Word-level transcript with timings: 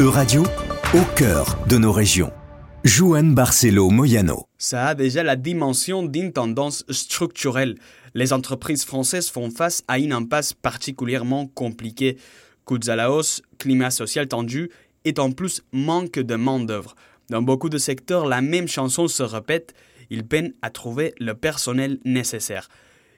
E-Radio, 0.00 0.44
au 0.94 1.02
cœur 1.16 1.58
de 1.66 1.76
nos 1.76 1.90
régions. 1.90 2.32
Juan 2.84 3.34
Barcelo 3.34 3.90
Moyano. 3.90 4.44
Ça 4.56 4.86
a 4.86 4.94
déjà 4.94 5.24
la 5.24 5.34
dimension 5.34 6.04
d'une 6.04 6.32
tendance 6.32 6.84
structurelle. 6.88 7.74
Les 8.14 8.32
entreprises 8.32 8.84
françaises 8.84 9.28
font 9.28 9.50
face 9.50 9.82
à 9.88 9.98
une 9.98 10.12
impasse 10.12 10.52
particulièrement 10.52 11.48
compliquée. 11.48 12.16
Coûts 12.64 12.78
à 12.86 12.94
la 12.94 13.10
hausse, 13.10 13.42
climat 13.58 13.90
social 13.90 14.28
tendu 14.28 14.70
et 15.04 15.14
en 15.18 15.32
plus 15.32 15.64
manque 15.72 16.20
de 16.20 16.36
main-d'œuvre. 16.36 16.94
Dans 17.28 17.42
beaucoup 17.42 17.68
de 17.68 17.78
secteurs, 17.78 18.26
la 18.26 18.40
même 18.40 18.68
chanson 18.68 19.08
se 19.08 19.24
répète. 19.24 19.74
Ils 20.10 20.24
peinent 20.24 20.52
à 20.62 20.70
trouver 20.70 21.12
le 21.18 21.34
personnel 21.34 21.98
nécessaire. 22.04 22.68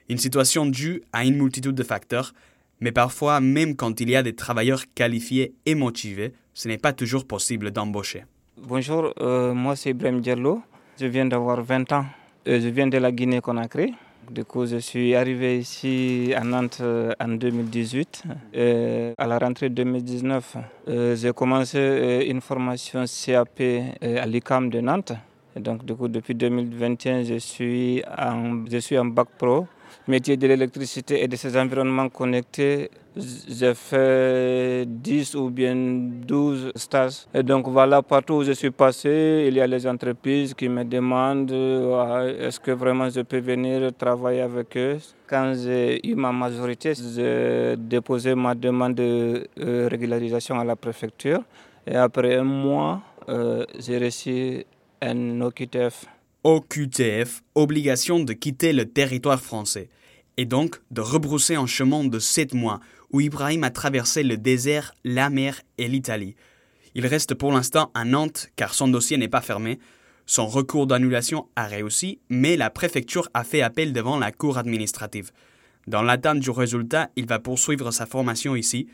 Une 0.09 0.17
situation 0.17 0.65
due 0.65 1.03
à 1.13 1.25
une 1.25 1.35
multitude 1.35 1.75
de 1.75 1.83
facteurs, 1.83 2.33
mais 2.81 2.91
parfois, 2.91 3.39
même 3.39 3.75
quand 3.75 4.01
il 4.01 4.09
y 4.09 4.15
a 4.15 4.23
des 4.23 4.35
travailleurs 4.35 4.83
qualifiés 4.93 5.53
et 5.65 5.75
motivés, 5.75 6.33
ce 6.53 6.67
n'est 6.67 6.79
pas 6.79 6.93
toujours 6.93 7.25
possible 7.25 7.71
d'embaucher. 7.71 8.25
Bonjour, 8.57 9.13
euh, 9.21 9.53
moi 9.53 9.75
c'est 9.75 9.91
Ibrahim 9.91 10.19
Diallo. 10.19 10.61
Je 10.99 11.05
viens 11.05 11.25
d'avoir 11.25 11.63
20 11.63 11.91
ans. 11.93 12.05
Euh, 12.47 12.59
je 12.59 12.67
viens 12.69 12.87
de 12.87 12.97
la 12.97 13.11
Guinée-Conakry. 13.11 13.93
Du 14.29 14.45
coup, 14.45 14.65
je 14.65 14.77
suis 14.77 15.15
arrivé 15.15 15.59
ici 15.59 16.31
à 16.35 16.43
Nantes 16.43 16.77
euh, 16.81 17.11
en 17.19 17.27
2018. 17.29 18.23
à 19.17 19.27
la 19.27 19.37
rentrée 19.39 19.69
2019, 19.69 20.57
j'ai 21.15 21.33
commencé 21.33 22.25
une 22.29 22.41
formation 22.41 23.03
CAP 23.05 23.61
à 24.01 24.25
l'ICAM 24.25 24.69
de 24.69 24.79
Nantes. 24.79 25.13
Donc, 25.55 25.85
du 25.85 25.95
coup, 25.95 26.07
depuis 26.07 26.33
2021, 26.33 27.23
je 27.23 27.35
suis 27.35 28.01
en, 28.17 28.65
je 28.71 28.77
suis 28.77 28.97
en 28.97 29.05
bac 29.05 29.27
pro 29.37 29.67
métier 30.07 30.37
de 30.37 30.47
l'électricité 30.47 31.23
et 31.23 31.27
de 31.27 31.35
ces 31.35 31.57
environnements 31.57 32.09
connectés, 32.09 32.89
j'ai 33.15 33.73
fait 33.73 34.85
10 34.87 35.35
ou 35.35 35.49
bien 35.49 35.75
12 35.75 36.71
stages. 36.75 37.25
Et 37.33 37.43
donc 37.43 37.67
voilà, 37.67 38.01
partout 38.01 38.35
où 38.35 38.43
je 38.43 38.53
suis 38.53 38.71
passé, 38.71 39.45
il 39.47 39.55
y 39.55 39.61
a 39.61 39.67
les 39.67 39.85
entreprises 39.85 40.53
qui 40.53 40.69
me 40.69 40.83
demandent 40.83 41.51
euh, 41.51 42.47
est-ce 42.47 42.59
que 42.59 42.71
vraiment 42.71 43.09
je 43.09 43.21
peux 43.21 43.39
venir 43.39 43.91
travailler 43.97 44.41
avec 44.41 44.77
eux? 44.77 44.97
Quand 45.27 45.53
j'ai 45.55 46.05
eu 46.07 46.15
ma 46.15 46.31
majorité, 46.31 46.93
j'ai 46.93 47.75
déposé 47.77 48.35
ma 48.35 48.55
demande 48.55 48.95
de 48.95 49.47
euh, 49.59 49.87
régularisation 49.89 50.59
à 50.59 50.63
la 50.63 50.75
préfecture. 50.75 51.41
Et 51.85 51.95
après 51.95 52.35
un 52.35 52.43
mois, 52.43 53.01
euh, 53.29 53.65
j'ai 53.79 53.97
reçu 53.97 54.65
un 55.01 55.41
OQTF. 55.41 56.05
OQTF, 56.43 57.43
obligation 57.53 58.19
de 58.19 58.33
quitter 58.33 58.73
le 58.73 58.85
territoire 58.85 59.39
français, 59.39 59.89
et 60.37 60.45
donc 60.45 60.81
de 60.89 61.01
rebrousser 61.01 61.53
un 61.53 61.67
chemin 61.67 62.03
de 62.03 62.17
sept 62.17 62.55
mois 62.55 62.79
où 63.11 63.21
Ibrahim 63.21 63.63
a 63.63 63.69
traversé 63.69 64.23
le 64.23 64.37
désert, 64.37 64.95
la 65.03 65.29
mer 65.29 65.61
et 65.77 65.87
l'Italie. 65.87 66.35
Il 66.95 67.05
reste 67.05 67.35
pour 67.35 67.51
l'instant 67.51 67.91
à 67.93 68.05
Nantes 68.05 68.49
car 68.55 68.73
son 68.73 68.87
dossier 68.87 69.17
n'est 69.17 69.27
pas 69.27 69.41
fermé. 69.41 69.77
Son 70.25 70.47
recours 70.47 70.87
d'annulation 70.87 71.47
a 71.55 71.67
réussi, 71.67 72.19
mais 72.29 72.57
la 72.57 72.71
préfecture 72.71 73.29
a 73.33 73.43
fait 73.43 73.61
appel 73.61 73.93
devant 73.93 74.17
la 74.17 74.31
cour 74.31 74.57
administrative. 74.57 75.31
Dans 75.87 76.01
l'attente 76.01 76.39
du 76.39 76.49
résultat, 76.49 77.09
il 77.15 77.27
va 77.27 77.37
poursuivre 77.37 77.91
sa 77.91 78.05
formation 78.05 78.55
ici, 78.55 78.87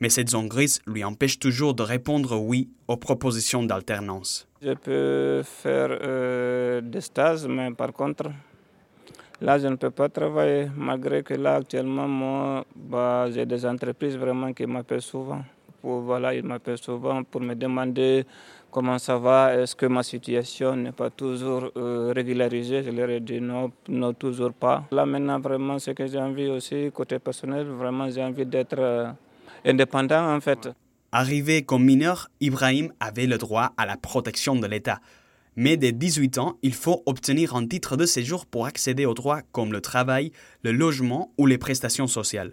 mais 0.00 0.08
cette 0.08 0.30
zone 0.30 0.48
grise 0.48 0.80
lui 0.86 1.04
empêche 1.04 1.38
toujours 1.38 1.74
de 1.74 1.82
répondre 1.82 2.36
oui 2.36 2.68
aux 2.88 2.96
propositions 2.96 3.62
d'alternance. 3.62 4.48
Je 4.60 4.72
peux 4.72 5.42
faire 5.44 5.98
euh, 6.02 6.71
des 6.92 7.00
stages, 7.10 7.46
mais 7.46 7.70
par 7.72 7.92
contre, 7.92 8.26
là, 9.40 9.58
je 9.58 9.68
ne 9.68 9.76
peux 9.76 9.90
pas 9.90 10.08
travailler, 10.08 10.68
malgré 10.76 11.22
que 11.22 11.34
là, 11.34 11.56
actuellement, 11.56 12.06
moi, 12.06 12.64
bah, 12.76 13.26
j'ai 13.32 13.46
des 13.46 13.64
entreprises 13.66 14.16
vraiment 14.16 14.52
qui 14.52 14.66
m'appellent 14.66 15.08
souvent. 15.14 15.42
Pour, 15.80 16.00
voilà, 16.02 16.34
ils 16.34 16.44
m'appellent 16.44 16.78
souvent 16.78 17.24
pour 17.24 17.40
me 17.40 17.54
demander 17.54 18.24
comment 18.70 18.98
ça 18.98 19.18
va, 19.18 19.54
est-ce 19.56 19.74
que 19.74 19.86
ma 19.86 20.02
situation 20.02 20.76
n'est 20.76 20.92
pas 20.92 21.10
toujours 21.10 21.64
euh, 21.76 22.12
régularisée? 22.14 22.82
Je 22.82 22.90
leur 22.90 23.10
ai 23.10 23.20
dit 23.20 23.40
non, 23.40 23.72
non, 23.88 24.12
toujours 24.14 24.52
pas. 24.52 24.84
Là, 24.92 25.04
maintenant, 25.04 25.40
vraiment, 25.40 25.78
ce 25.78 25.90
que 25.90 26.06
j'ai 26.06 26.20
envie 26.20 26.48
aussi, 26.48 26.90
côté 26.94 27.18
personnel, 27.18 27.66
vraiment, 27.66 28.08
j'ai 28.10 28.22
envie 28.22 28.46
d'être... 28.46 28.78
Euh, 28.78 29.10
indépendant 29.64 30.34
en 30.34 30.40
fait. 30.40 30.68
Arrivé 31.14 31.62
comme 31.62 31.84
mineur, 31.84 32.28
Ibrahim 32.40 32.92
avait 32.98 33.26
le 33.26 33.36
droit 33.36 33.72
à 33.76 33.84
la 33.84 33.96
protection 33.96 34.56
de 34.56 34.66
l'État. 34.66 34.98
Mais 35.56 35.76
dès 35.76 35.92
18 35.92 36.38
ans, 36.38 36.58
il 36.62 36.72
faut 36.72 37.02
obtenir 37.04 37.54
un 37.54 37.66
titre 37.66 37.96
de 37.96 38.06
séjour 38.06 38.46
pour 38.46 38.66
accéder 38.66 39.04
aux 39.04 39.14
droits 39.14 39.42
comme 39.52 39.72
le 39.72 39.82
travail, 39.82 40.32
le 40.62 40.72
logement 40.72 41.32
ou 41.36 41.46
les 41.46 41.58
prestations 41.58 42.06
sociales. 42.06 42.52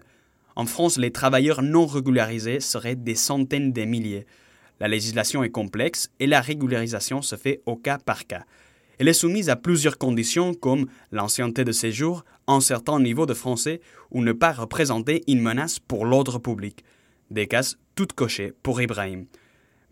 En 0.54 0.66
France, 0.66 0.98
les 0.98 1.10
travailleurs 1.10 1.62
non 1.62 1.86
régularisés 1.86 2.60
seraient 2.60 2.96
des 2.96 3.14
centaines 3.14 3.72
de 3.72 3.82
milliers. 3.84 4.26
La 4.80 4.88
législation 4.88 5.42
est 5.42 5.50
complexe 5.50 6.10
et 6.20 6.26
la 6.26 6.40
régularisation 6.40 7.22
se 7.22 7.36
fait 7.36 7.62
au 7.64 7.76
cas 7.76 7.98
par 7.98 8.26
cas. 8.26 8.44
Elle 8.98 9.08
est 9.08 9.14
soumise 9.14 9.48
à 9.48 9.56
plusieurs 9.56 9.96
conditions 9.96 10.52
comme 10.52 10.86
l'ancienneté 11.10 11.64
de 11.64 11.72
séjour, 11.72 12.22
un 12.46 12.60
certain 12.60 13.00
niveau 13.00 13.24
de 13.24 13.32
français 13.32 13.80
ou 14.10 14.22
ne 14.22 14.32
pas 14.32 14.52
représenter 14.52 15.22
une 15.26 15.40
menace 15.40 15.78
pour 15.78 16.04
l'ordre 16.04 16.38
public. 16.38 16.84
Des 17.30 17.46
cases 17.46 17.78
toutes 17.94 18.12
cochées 18.12 18.52
pour 18.62 18.82
Ibrahim. 18.82 19.24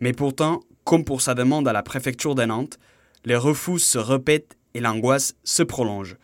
Mais 0.00 0.12
pourtant, 0.12 0.60
comme 0.84 1.04
pour 1.04 1.22
sa 1.22 1.34
demande 1.34 1.68
à 1.68 1.72
la 1.72 1.82
préfecture 1.82 2.34
de 2.34 2.44
Nantes, 2.44 2.78
les 3.24 3.36
refus 3.36 3.78
se 3.78 3.98
répètent 3.98 4.56
et 4.74 4.80
l'angoisse 4.80 5.34
se 5.44 5.62
prolonge. 5.62 6.16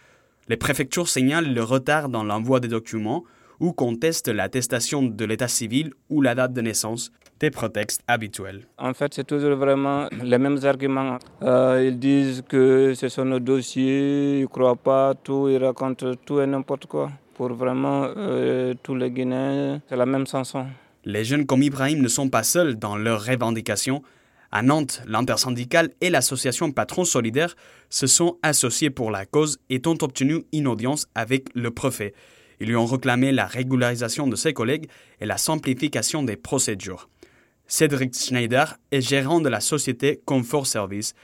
Les 0.48 0.56
préfectures 0.56 1.08
signalent 1.08 1.52
le 1.52 1.62
retard 1.62 2.08
dans 2.08 2.22
l'envoi 2.24 2.60
des 2.60 2.68
documents 2.68 3.24
ou 3.60 3.72
contestent 3.72 4.28
l'attestation 4.28 5.02
de 5.02 5.24
l'état 5.24 5.48
civil 5.48 5.92
ou 6.10 6.20
la 6.20 6.34
date 6.34 6.52
de 6.52 6.60
naissance, 6.60 7.10
des 7.40 7.50
prétextes 7.50 8.02
habituels. 8.06 8.66
En 8.78 8.94
fait, 8.94 9.14
c'est 9.14 9.26
toujours 9.26 9.56
vraiment 9.56 10.08
les 10.22 10.38
mêmes 10.38 10.58
arguments. 10.64 11.18
Euh, 11.42 11.84
ils 11.86 11.98
disent 11.98 12.42
que 12.48 12.92
ce 12.94 13.08
sont 13.08 13.24
nos 13.24 13.40
dossiers, 13.40 14.38
ils 14.38 14.42
ne 14.42 14.46
croient 14.46 14.76
pas 14.76 15.14
tout, 15.14 15.48
ils 15.48 15.62
racontent 15.62 16.12
tout 16.24 16.40
et 16.40 16.46
n'importe 16.46 16.86
quoi. 16.86 17.10
Pour 17.34 17.52
vraiment 17.54 18.06
euh, 18.16 18.74
tous 18.82 18.94
les 18.94 19.10
Guinéens, 19.10 19.80
c'est 19.88 19.96
la 19.96 20.06
même 20.06 20.26
chanson. 20.26 20.66
Les 21.04 21.24
jeunes 21.24 21.46
comme 21.46 21.62
Ibrahim 21.62 22.00
ne 22.00 22.08
sont 22.08 22.28
pas 22.28 22.42
seuls 22.44 22.76
dans 22.76 22.96
leurs 22.96 23.24
revendications. 23.24 24.02
À 24.56 24.62
Nantes, 24.62 25.02
l'intersyndicale 25.08 25.90
et 26.00 26.10
l'association 26.10 26.70
Patron 26.70 27.04
Solidaire 27.04 27.56
se 27.90 28.06
sont 28.06 28.38
associés 28.44 28.88
pour 28.88 29.10
la 29.10 29.26
cause 29.26 29.58
et 29.68 29.82
ont 29.84 29.98
obtenu 30.00 30.44
une 30.52 30.68
audience 30.68 31.08
avec 31.16 31.48
le 31.56 31.72
préfet. 31.72 32.14
Ils 32.60 32.68
lui 32.68 32.76
ont 32.76 32.86
réclamé 32.86 33.32
la 33.32 33.46
régularisation 33.46 34.28
de 34.28 34.36
ses 34.36 34.52
collègues 34.52 34.88
et 35.20 35.26
la 35.26 35.38
simplification 35.38 36.22
des 36.22 36.36
procédures. 36.36 37.08
Cédric 37.66 38.14
Schneider 38.16 38.76
est 38.92 39.00
gérant 39.00 39.40
de 39.40 39.48
la 39.48 39.58
société 39.58 40.20
Comfort 40.24 40.68
Service. 40.68 41.14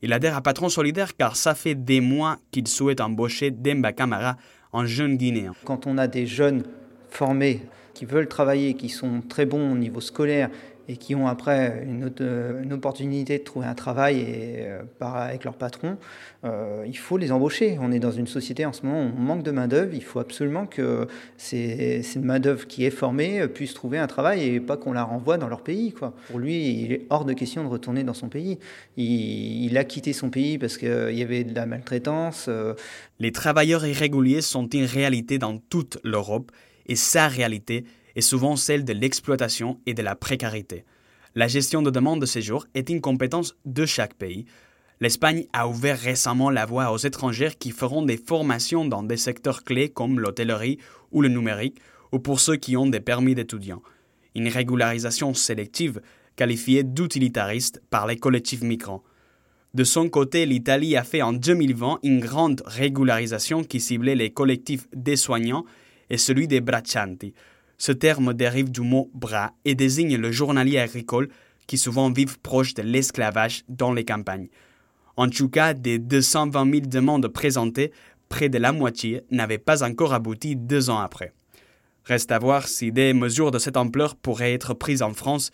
Il 0.00 0.14
adhère 0.14 0.34
à 0.34 0.40
Patron 0.40 0.70
Solidaire 0.70 1.14
car 1.14 1.36
ça 1.36 1.54
fait 1.54 1.74
des 1.74 2.00
mois 2.00 2.38
qu'il 2.52 2.66
souhaite 2.68 3.02
embaucher 3.02 3.50
Demba 3.50 3.92
Camara, 3.92 4.38
un 4.72 4.86
jeune 4.86 5.18
Guinéen. 5.18 5.52
Quand 5.66 5.86
on 5.86 5.98
a 5.98 6.06
des 6.06 6.24
jeunes 6.24 6.62
formés 7.10 7.60
qui 7.92 8.06
veulent 8.06 8.28
travailler, 8.28 8.72
qui 8.72 8.88
sont 8.88 9.20
très 9.20 9.44
bons 9.44 9.72
au 9.72 9.76
niveau 9.76 10.00
scolaire 10.00 10.48
et 10.88 10.96
qui 10.96 11.14
ont 11.14 11.28
après 11.28 11.84
une, 11.86 12.10
une 12.62 12.72
opportunité 12.72 13.38
de 13.38 13.44
trouver 13.44 13.66
un 13.66 13.74
travail 13.74 14.20
et, 14.20 14.66
euh, 14.66 14.82
avec 15.00 15.44
leur 15.44 15.54
patron, 15.54 15.98
euh, 16.44 16.84
il 16.86 16.96
faut 16.96 17.18
les 17.18 17.30
embaucher. 17.30 17.78
On 17.80 17.92
est 17.92 17.98
dans 17.98 18.10
une 18.10 18.26
société 18.26 18.64
en 18.64 18.72
ce 18.72 18.86
moment 18.86 19.02
où 19.02 19.12
on 19.16 19.20
manque 19.20 19.42
de 19.42 19.50
main-d'œuvre. 19.50 19.92
Il 19.94 20.02
faut 20.02 20.18
absolument 20.18 20.66
que 20.66 21.06
cette 21.36 22.16
main-d'œuvre 22.16 22.66
qui 22.66 22.84
est 22.84 22.90
formée 22.90 23.46
puisse 23.48 23.74
trouver 23.74 23.98
un 23.98 24.06
travail 24.06 24.44
et 24.44 24.60
pas 24.60 24.76
qu'on 24.76 24.92
la 24.92 25.04
renvoie 25.04 25.36
dans 25.36 25.48
leur 25.48 25.62
pays. 25.62 25.94
Pour 26.28 26.38
lui, 26.38 26.82
il 26.82 26.92
est 26.92 27.06
hors 27.10 27.24
de 27.24 27.34
question 27.34 27.62
de 27.62 27.68
retourner 27.68 28.02
dans 28.02 28.14
son 28.14 28.28
pays. 28.28 28.58
Il, 28.96 29.76
a 29.76 29.84
quitté 29.84 30.12
son 30.12 30.30
pays 30.30 30.58
parce 30.58 30.78
qu'il 30.78 31.12
y 31.12 31.22
avait 31.22 31.44
de 31.44 31.54
la 31.54 31.66
maltraitance. 31.66 32.46
Euh. 32.48 32.74
Les 33.20 33.30
travailleurs 33.30 33.86
irréguliers 33.86 34.40
sont 34.40 34.66
une 34.68 34.86
réalité 34.86 35.38
dans 35.38 35.58
toute 35.58 35.98
l'Europe? 36.02 36.50
Et 36.90 36.96
sa 36.96 37.28
réalité 37.28 37.84
est 38.18 38.20
souvent 38.20 38.56
celle 38.56 38.84
de 38.84 38.92
l'exploitation 38.92 39.78
et 39.86 39.94
de 39.94 40.02
la 40.02 40.16
précarité. 40.16 40.84
La 41.36 41.46
gestion 41.46 41.82
de 41.82 41.90
demande 41.90 42.20
de 42.20 42.26
séjour 42.26 42.66
est 42.74 42.90
une 42.90 43.00
compétence 43.00 43.54
de 43.64 43.86
chaque 43.86 44.14
pays. 44.14 44.44
L'Espagne 45.00 45.46
a 45.52 45.68
ouvert 45.68 45.96
récemment 45.96 46.50
la 46.50 46.66
voie 46.66 46.90
aux 46.90 46.98
étrangers 46.98 47.52
qui 47.56 47.70
feront 47.70 48.02
des 48.02 48.16
formations 48.16 48.84
dans 48.84 49.04
des 49.04 49.16
secteurs 49.16 49.62
clés 49.62 49.88
comme 49.88 50.18
l'hôtellerie 50.18 50.78
ou 51.12 51.22
le 51.22 51.28
numérique, 51.28 51.78
ou 52.10 52.18
pour 52.18 52.40
ceux 52.40 52.56
qui 52.56 52.76
ont 52.76 52.88
des 52.88 52.98
permis 52.98 53.36
d'étudiants. 53.36 53.82
Une 54.34 54.48
régularisation 54.48 55.32
sélective 55.32 56.00
qualifiée 56.34 56.82
d'utilitariste 56.82 57.80
par 57.88 58.08
les 58.08 58.16
collectifs 58.16 58.62
migrants. 58.62 59.04
De 59.74 59.84
son 59.84 60.08
côté, 60.08 60.44
l'Italie 60.44 60.96
a 60.96 61.04
fait 61.04 61.22
en 61.22 61.32
2020 61.32 62.00
une 62.02 62.18
grande 62.18 62.64
régularisation 62.66 63.62
qui 63.62 63.78
ciblait 63.78 64.16
les 64.16 64.30
collectifs 64.30 64.88
des 64.92 65.14
soignants 65.14 65.64
et 66.10 66.18
celui 66.18 66.48
des 66.48 66.60
braccianti. 66.60 67.32
Ce 67.78 67.92
terme 67.92 68.34
dérive 68.34 68.70
du 68.70 68.80
mot 68.80 69.08
bras 69.14 69.52
et 69.64 69.76
désigne 69.76 70.16
le 70.16 70.32
journalier 70.32 70.78
agricole 70.78 71.28
qui 71.68 71.78
souvent 71.78 72.10
vivent 72.10 72.40
proche 72.40 72.74
de 72.74 72.82
l'esclavage 72.82 73.64
dans 73.68 73.92
les 73.92 74.04
campagnes. 74.04 74.48
En 75.16 75.28
tout 75.28 75.48
cas, 75.48 75.74
des 75.74 75.98
220 75.98 76.70
000 76.70 76.86
demandes 76.86 77.28
présentées, 77.28 77.92
près 78.28 78.48
de 78.48 78.58
la 78.58 78.72
moitié 78.72 79.22
n'avaient 79.30 79.58
pas 79.58 79.84
encore 79.84 80.12
abouti 80.12 80.56
deux 80.56 80.90
ans 80.90 80.98
après. 80.98 81.32
Reste 82.04 82.32
à 82.32 82.38
voir 82.38 82.66
si 82.66 82.90
des 82.90 83.12
mesures 83.12 83.50
de 83.50 83.58
cette 83.58 83.76
ampleur 83.76 84.16
pourraient 84.16 84.54
être 84.54 84.74
prises 84.74 85.02
en 85.02 85.14
France, 85.14 85.50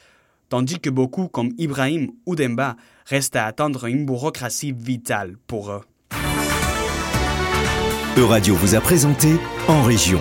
tandis 0.48 0.80
que 0.80 0.90
beaucoup, 0.90 1.28
comme 1.28 1.52
Ibrahim 1.58 2.10
ou 2.26 2.36
Demba, 2.36 2.76
restent 3.06 3.36
à 3.36 3.46
attendre 3.46 3.86
une 3.86 4.06
bureaucratie 4.06 4.72
vitale 4.72 5.36
pour 5.46 5.70
eux. 5.70 5.82
Euradio 8.16 8.54
vous 8.54 8.76
a 8.76 8.80
présenté 8.80 9.34
En 9.66 9.82
Région. 9.82 10.20